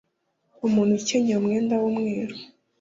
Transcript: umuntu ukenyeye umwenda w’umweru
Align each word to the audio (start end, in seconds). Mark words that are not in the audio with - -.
umuntu 0.67 0.91
ukenyeye 0.99 1.37
umwenda 1.39 1.73
w’umweru 1.81 2.35